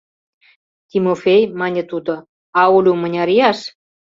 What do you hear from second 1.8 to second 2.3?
тудо,—